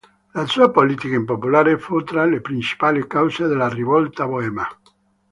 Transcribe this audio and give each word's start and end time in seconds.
La 0.33 0.47
sua 0.47 0.71
politica 0.71 1.13
impopolare 1.13 1.77
fu 1.77 2.03
tra 2.03 2.25
le 2.25 2.41
principali 2.41 3.05
cause 3.05 3.45
della 3.45 3.69
Rivolta 3.69 4.25
boema. 4.25 4.67